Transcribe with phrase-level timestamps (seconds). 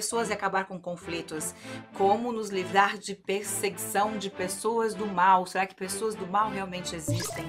[0.00, 1.54] Pessoas e acabar com conflitos?
[1.92, 5.44] Como nos livrar de perseguição de pessoas do mal?
[5.46, 7.44] Será que pessoas do mal realmente existem?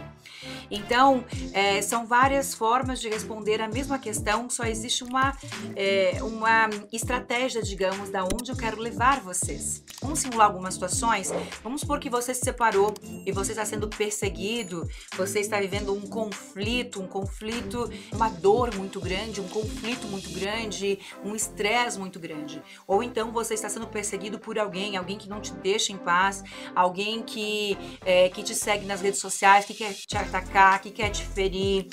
[0.70, 1.24] Então,
[1.54, 5.38] é, são várias formas de responder a mesma questão, só existe uma,
[5.76, 9.84] é, uma estratégia, digamos, da onde eu quero levar vocês.
[10.02, 11.32] Vamos simular algumas situações?
[11.64, 12.94] Vamos supor que você se separou
[13.26, 19.00] e você está sendo perseguido, você está vivendo um conflito, um conflito, uma dor muito
[19.00, 22.41] grande, um conflito muito grande, um estresse muito grande.
[22.88, 26.44] Ou então você está sendo perseguido por alguém, alguém que não te deixa em paz,
[26.76, 31.10] alguém que, é, que te segue nas redes sociais, que quer te atacar, que quer
[31.10, 31.88] te ferir,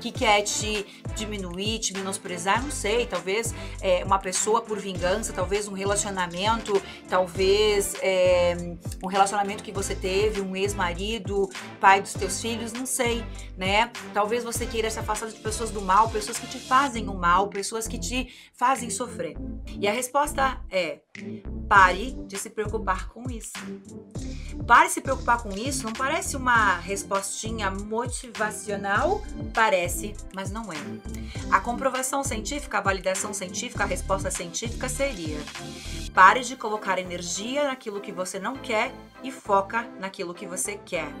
[0.00, 5.68] que quer te diminuir, te menosprezar, não sei, talvez é, uma pessoa por vingança, talvez
[5.68, 8.54] um relacionamento, talvez é,
[9.02, 11.48] um relacionamento que você teve, um ex-marido,
[11.80, 13.24] pai dos teus filhos, não sei,
[13.56, 13.90] né?
[14.12, 17.48] Talvez você queira se afastar de pessoas do mal, pessoas que te fazem o mal,
[17.48, 19.36] pessoas que te fazem sofrer.
[19.80, 21.00] E a resposta é:
[21.68, 23.52] pare de se preocupar com isso.
[24.66, 29.22] Pare de se preocupar com isso não parece uma respostinha motivacional?
[29.52, 30.76] Parece, mas não é.
[31.50, 35.38] A comprovação científica, a validação científica, a resposta científica seria:
[36.12, 41.12] pare de colocar energia naquilo que você não quer e foca naquilo que você quer.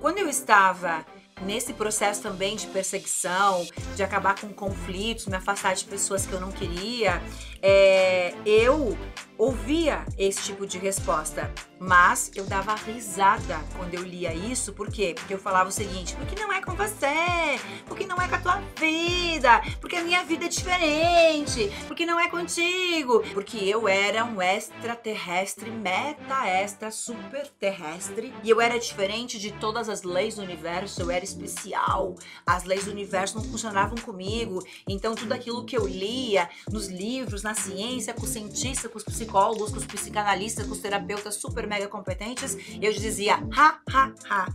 [0.00, 1.04] Quando eu estava
[1.42, 6.40] nesse processo também de perseguição, de acabar com conflitos, me afastar de pessoas que eu
[6.40, 7.20] não queria,
[7.62, 8.96] é, eu
[9.38, 15.14] ouvia esse tipo de resposta, mas eu dava risada quando eu lia isso, por quê?
[15.14, 18.38] Porque eu falava o seguinte: porque não é com você, porque não é com a
[18.38, 24.24] tua vida, porque a minha vida é diferente, porque não é contigo, porque eu era
[24.24, 30.42] um extraterrestre, meta extra, super terrestre, e eu era diferente de todas as leis do
[30.42, 32.14] universo, eu era especial,
[32.46, 37.42] as leis do universo não funcionavam comigo, então tudo aquilo que eu lia nos livros,
[37.46, 41.66] na ciência, com os cientistas, com os psicólogos, com os psicanalistas, com os terapeutas super
[41.66, 44.48] mega competentes, eu dizia, ha, ha, ha.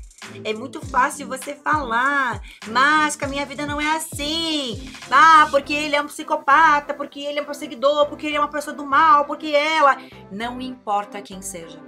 [0.43, 4.91] É muito fácil você falar, mas que a minha vida não é assim.
[5.09, 8.49] Ah, porque ele é um psicopata, porque ele é um perseguidor, porque ele é uma
[8.49, 9.97] pessoa do mal, porque ela.
[10.31, 11.79] Não importa quem seja.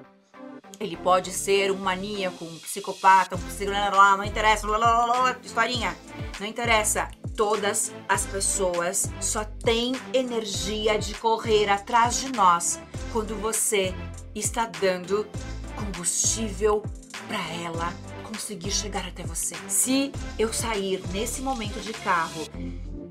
[0.79, 4.67] Ele pode ser um maníaco, um psicopata, um psicopata, não interessa,
[5.43, 5.95] historinha.
[6.39, 12.79] Não interessa todas as pessoas só têm energia de correr atrás de nós
[13.11, 13.93] quando você
[14.35, 15.27] está dando
[15.75, 16.83] combustível
[17.27, 19.55] para ela conseguir chegar até você.
[19.67, 22.43] Se eu sair nesse momento de carro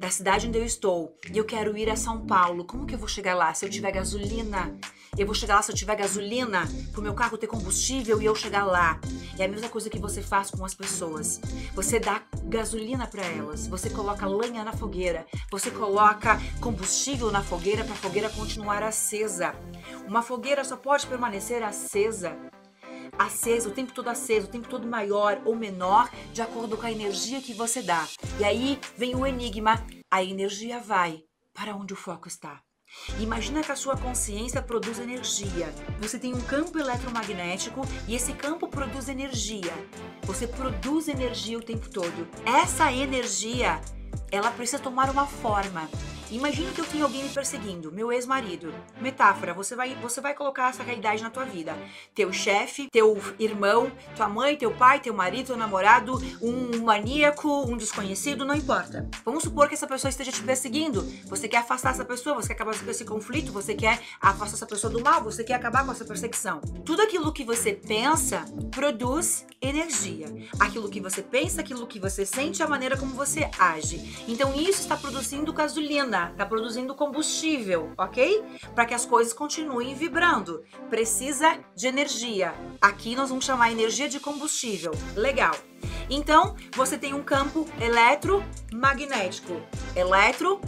[0.02, 2.98] da cidade onde eu estou e eu quero ir a São Paulo, como que eu
[2.98, 4.76] vou chegar lá se eu tiver gasolina?
[5.16, 8.34] Eu vou chegar lá se eu tiver gasolina pro meu carro ter combustível e eu
[8.34, 8.98] chegar lá.
[9.38, 11.40] É a mesma coisa que você faz com as pessoas.
[11.72, 17.84] Você dá gasolina para elas, você coloca lenha na fogueira, você coloca combustível na fogueira
[17.84, 19.54] para a fogueira continuar acesa.
[20.08, 22.36] Uma fogueira só pode permanecer acesa
[23.18, 26.92] acesa, o tempo todo acesa, o tempo todo maior ou menor, de acordo com a
[26.92, 28.06] energia que você dá.
[28.38, 31.22] E aí vem o enigma: a energia vai
[31.52, 32.60] para onde o foco está.
[33.18, 35.72] Imagina que a sua consciência produz energia.
[35.98, 39.72] Você tem um campo eletromagnético e esse campo produz energia.
[40.24, 42.28] Você produz energia o tempo todo.
[42.44, 43.80] Essa energia,
[44.30, 45.88] ela precisa tomar uma forma.
[46.32, 48.72] Imagine que eu tenho alguém me perseguindo, meu ex-marido.
[48.98, 51.76] Metáfora, você vai, você vai colocar essa realidade na tua vida.
[52.14, 57.76] Teu chefe, teu irmão, tua mãe, teu pai, teu marido, teu namorado, um maníaco, um
[57.76, 59.06] desconhecido, não importa.
[59.26, 61.02] Vamos supor que essa pessoa esteja te perseguindo.
[61.26, 64.66] Você quer afastar essa pessoa, você quer acabar com esse conflito, você quer afastar essa
[64.66, 66.62] pessoa do mal, você quer acabar com essa perseguição.
[66.82, 70.28] Tudo aquilo que você pensa produz energia.
[70.58, 74.24] Aquilo que você pensa, aquilo que você sente, a maneira como você age.
[74.26, 78.44] Então isso está produzindo gasolina está produzindo combustível, ok?
[78.74, 80.62] Para que as coisas continuem vibrando.
[80.88, 82.54] Precisa de energia.
[82.80, 84.92] Aqui nós vamos chamar energia de combustível.
[85.16, 85.54] Legal.
[86.08, 89.60] Então, você tem um campo eletromagnético,
[89.96, 90.60] eletromagnético,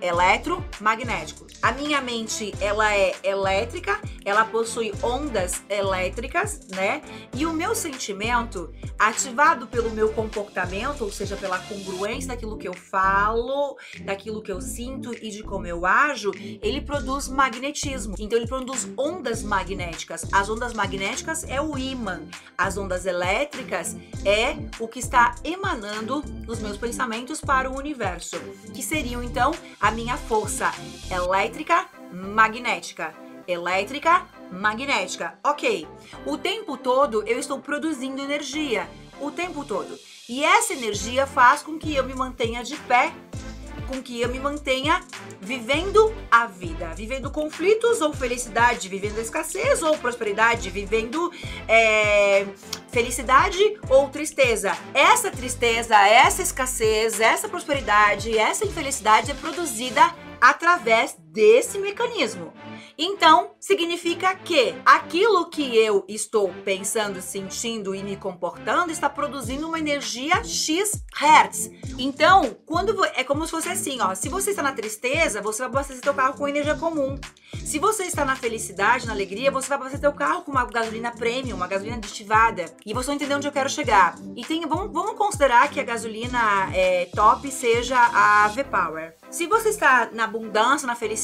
[0.00, 1.46] eletromagnético.
[1.62, 7.02] A minha mente, ela é elétrica, ela possui ondas elétricas, né?
[7.34, 12.74] E o meu sentimento, ativado pelo meu comportamento, ou seja, pela congruência daquilo que eu
[12.74, 18.14] falo, daquilo que eu sinto e de como eu ajo, ele produz magnetismo.
[18.18, 20.26] Então ele produz ondas magnéticas.
[20.32, 22.22] As ondas magnéticas é o ímã.
[22.56, 28.36] As ondas elétricas é o que está emanando nos meus pensamentos para o universo,
[28.74, 30.72] que seriam então a minha força
[31.10, 33.14] elétrica magnética.
[33.46, 35.38] Elétrica magnética.
[35.44, 35.86] OK.
[36.26, 38.88] O tempo todo eu estou produzindo energia,
[39.20, 39.98] o tempo todo.
[40.28, 43.12] E essa energia faz com que eu me mantenha de pé
[43.88, 45.00] com que eu me mantenha
[45.40, 51.30] vivendo a vida, vivendo conflitos ou felicidade, vivendo escassez ou prosperidade, vivendo
[51.68, 52.46] é,
[52.90, 53.58] felicidade
[53.88, 54.76] ou tristeza.
[54.94, 62.52] Essa tristeza, essa escassez, essa prosperidade, essa infelicidade é produzida através desse mecanismo.
[62.98, 69.78] Então, significa que aquilo que eu estou pensando, sentindo e me comportando está produzindo uma
[69.78, 71.70] energia X Hertz.
[71.98, 75.68] Então, quando é como se fosse assim, ó, se você está na tristeza, você vai
[75.68, 77.18] abastecer seu carro com energia comum.
[77.64, 81.10] Se você está na felicidade, na alegria, você vai abastecer seu carro com uma gasolina
[81.12, 82.66] premium, uma gasolina aditivada.
[82.84, 84.18] E você vai entender onde eu quero chegar.
[84.36, 89.14] E tem, vamos, vamos considerar que a gasolina é, top seja a V-Power.
[89.30, 91.21] Se você está na abundância, na felicidade,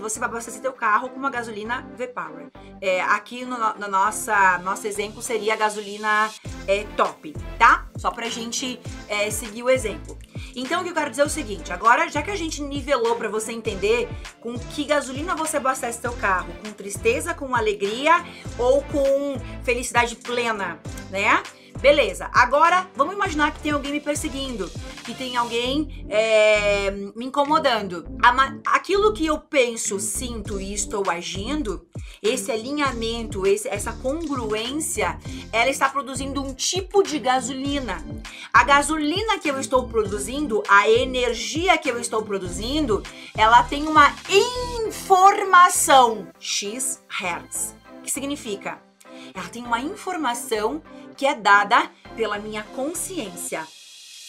[0.00, 2.48] você vai abastecer seu carro com uma gasolina V-Power.
[2.80, 6.30] É, aqui no, no nossa, nosso exemplo seria a gasolina
[6.66, 7.86] é, top, tá?
[7.96, 10.18] Só pra gente é, seguir o exemplo.
[10.56, 13.16] Então, o que eu quero dizer é o seguinte: agora, já que a gente nivelou
[13.16, 14.08] para você entender
[14.40, 18.24] com que gasolina você abastece seu carro, com tristeza, com alegria
[18.58, 20.78] ou com felicidade plena,
[21.10, 21.42] né?
[21.80, 24.70] Beleza, agora vamos imaginar que tem alguém me perseguindo,
[25.04, 28.06] que tem alguém é, me incomodando.
[28.66, 31.86] Aquilo que eu penso, sinto e estou agindo,
[32.22, 35.18] esse alinhamento, esse, essa congruência,
[35.52, 38.02] ela está produzindo um tipo de gasolina.
[38.52, 43.02] A gasolina que eu estou produzindo, a energia que eu estou produzindo,
[43.36, 44.14] ela tem uma
[44.86, 47.74] informação X Hertz.
[48.02, 48.80] que significa?
[49.36, 50.80] Ela tem uma informação
[51.16, 53.66] que é dada pela minha consciência.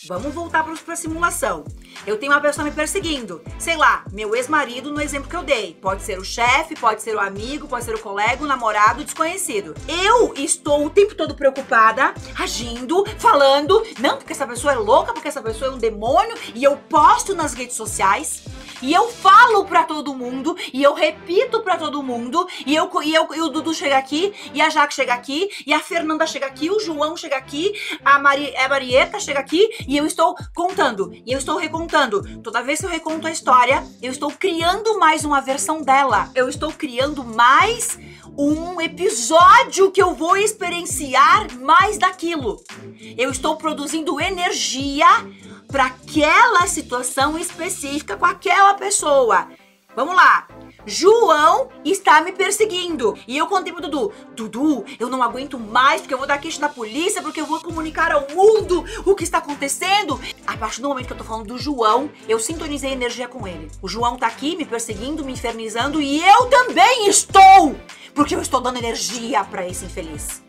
[0.07, 1.63] Vamos voltar para a simulação.
[2.07, 3.39] Eu tenho uma pessoa me perseguindo.
[3.59, 5.75] Sei lá, meu ex-marido no exemplo que eu dei.
[5.75, 9.03] Pode ser o chefe, pode ser o amigo, pode ser o colega, o namorado, o
[9.03, 9.75] desconhecido.
[9.87, 13.83] Eu estou o tempo todo preocupada, agindo, falando.
[13.99, 16.35] Não, porque essa pessoa é louca, porque essa pessoa é um demônio.
[16.55, 18.43] E eu posto nas redes sociais.
[18.81, 23.13] E eu falo pra todo mundo, e eu repito pra todo mundo, e eu e,
[23.13, 26.45] eu, e o Dudu chega aqui, e a Jaque chega aqui, e a Fernanda chega
[26.45, 27.73] aqui, o João chega aqui,
[28.03, 32.21] a, Mari, a Marieta chega aqui, e eu estou contando, e eu estou recontando.
[32.41, 36.29] Toda vez que eu reconto a história, eu estou criando mais uma versão dela.
[36.35, 37.97] Eu estou criando mais
[38.37, 42.61] um episódio que eu vou experienciar mais daquilo.
[43.17, 45.07] Eu estou produzindo energia
[45.67, 49.47] para aquela situação específica com aquela pessoa.
[49.95, 50.47] Vamos lá.
[50.85, 53.17] João está me perseguindo.
[53.27, 56.59] E eu contei pro Dudu: Dudu, eu não aguento mais porque eu vou dar queixa
[56.59, 60.19] na polícia, porque eu vou comunicar ao mundo o que está acontecendo.
[60.45, 63.71] A partir do momento que eu tô falando do João, eu sintonizei energia com ele.
[63.81, 67.75] O João tá aqui me perseguindo, me infernizando e eu também estou!
[68.13, 70.43] Porque eu estou dando energia para esse infeliz.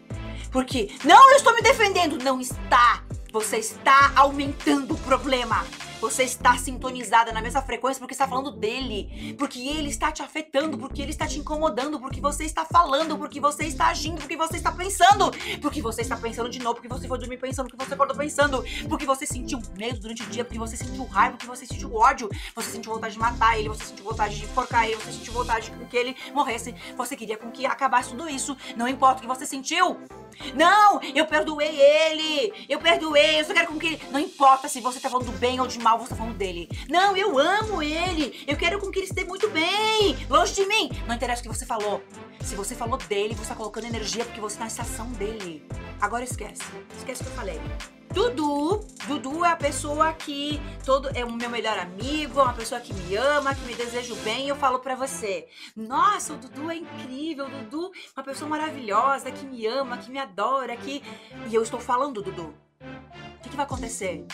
[0.50, 2.22] Porque, não, eu estou me defendendo.
[2.22, 3.05] Não está.
[3.36, 5.62] Você está aumentando o problema.
[6.00, 10.78] Você está sintonizada na mesma frequência porque está falando dele, porque ele está te afetando,
[10.78, 14.56] porque ele está te incomodando, porque você está falando, porque você está agindo, porque você
[14.56, 17.92] está pensando, porque você está pensando de novo, porque você foi dormir pensando, porque você
[17.92, 21.66] acordou pensando, porque você sentiu medo durante o dia, porque você sentiu raiva, porque você
[21.66, 25.12] sentiu ódio, você sentiu vontade de matar ele, você sentiu vontade de enforcar ele, você
[25.12, 29.18] sentiu vontade de que ele morresse, você queria com que acabasse tudo isso, não importa
[29.18, 29.98] o que você sentiu.
[30.54, 34.02] Não, eu perdoei ele, eu perdoei, eu só quero com que ele.
[34.10, 36.68] Não importa se você está falando do bem ou de mal você tá falando dele.
[36.88, 38.44] Não, eu amo ele.
[38.46, 40.16] Eu quero com que ele esteja muito bem.
[40.28, 40.90] Longe de mim.
[41.06, 42.02] Não interessa o que você falou.
[42.46, 45.66] Se você falou dele, você tá colocando energia porque você tá na estação dele.
[46.00, 46.62] Agora esquece.
[46.96, 47.60] Esquece o que eu falei.
[48.14, 52.80] Dudu, Dudu é a pessoa que todo é o meu melhor amigo, é uma pessoa
[52.80, 54.46] que me ama, que me deseja o bem.
[54.46, 58.48] E eu falo para você, nossa, o Dudu é incrível, o Dudu é uma pessoa
[58.48, 61.02] maravilhosa, que me ama, que me adora, que
[61.50, 62.54] e eu estou falando, Dudu.
[62.80, 64.24] O que, que vai acontecer?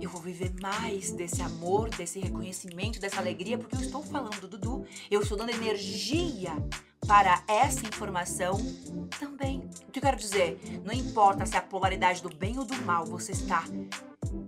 [0.00, 4.86] eu vou viver mais desse amor, desse reconhecimento, dessa alegria, porque eu estou falando, Dudu,
[5.10, 6.52] eu estou dando energia
[7.08, 8.58] para essa informação
[9.18, 9.60] também.
[9.88, 10.60] O que eu quero dizer?
[10.84, 13.64] Não importa se é a polaridade do bem ou do mal, você está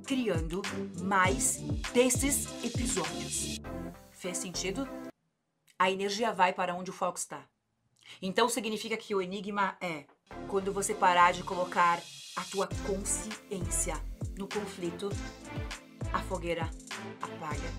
[0.06, 0.60] criando
[1.02, 1.56] mais
[1.94, 3.58] desses episódios.
[4.10, 4.86] Fez sentido?
[5.78, 7.42] A energia vai para onde o foco está.
[8.20, 10.04] Então significa que o enigma é
[10.46, 11.98] quando você parar de colocar
[12.36, 13.94] a tua consciência
[14.36, 15.08] no conflito,
[16.12, 16.68] a fogueira
[17.22, 17.70] apaga.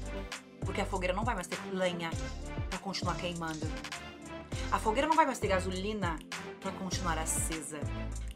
[0.66, 2.10] Porque a fogueira não vai mais ter lenha
[2.68, 3.68] para continuar queimando.
[4.72, 6.18] A fogueira não vai mais ter gasolina
[6.62, 7.80] para continuar acesa.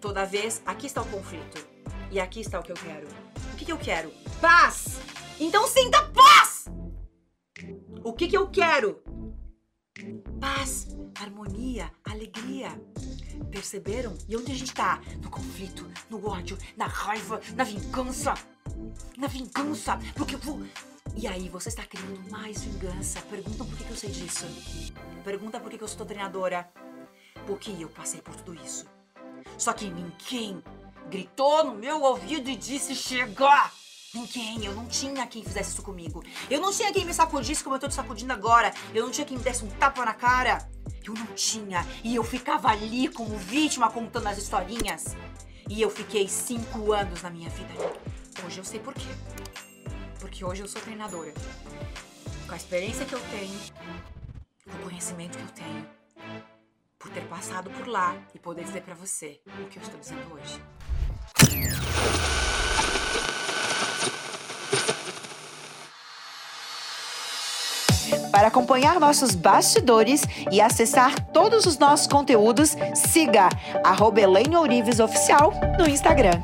[0.01, 1.65] Toda vez, aqui está o conflito.
[2.11, 3.07] E aqui está o que eu quero.
[3.53, 4.11] O que, que eu quero?
[4.41, 4.99] Paz!
[5.39, 6.65] Então sinta paz!
[8.03, 9.01] O que, que eu quero?
[10.39, 10.87] Paz,
[11.21, 12.69] harmonia, alegria.
[13.49, 14.17] Perceberam?
[14.27, 15.01] E onde a gente tá?
[15.21, 18.33] No conflito, no ódio, na raiva, na vingança.
[19.17, 19.97] Na vingança.
[20.15, 20.61] Porque eu vou.
[21.17, 23.21] E aí, você está criando mais vingança.
[23.21, 24.45] Perguntam por que, que eu sei disso.
[25.23, 26.69] Pergunta por que, que eu sou treinadora.
[27.47, 28.85] Porque eu passei por tudo isso.
[29.57, 30.61] Só que ninguém
[31.09, 33.71] gritou no meu ouvido e disse: chega!
[34.13, 36.23] Ninguém, eu não tinha quem fizesse isso comigo.
[36.49, 38.73] Eu não tinha quem me sacudisse como eu tô te sacudindo agora.
[38.93, 40.69] Eu não tinha quem me desse um tapa na cara.
[41.03, 41.85] Eu não tinha.
[42.03, 45.15] E eu ficava ali como vítima contando as historinhas.
[45.69, 47.73] E eu fiquei cinco anos na minha vida.
[48.45, 49.09] Hoje eu sei por quê.
[50.25, 51.31] Porque hoje eu sou treinadora.
[52.47, 53.59] Com a experiência que eu tenho,
[54.65, 55.85] com o conhecimento que eu tenho,
[56.97, 60.33] por ter passado por lá e poder dizer para você o que eu estou dizendo
[60.33, 60.59] hoje.
[68.31, 73.47] Para acompanhar nossos bastidores e acessar todos os nossos conteúdos, siga
[73.83, 74.21] arroba
[75.03, 76.41] Oficial no Instagram.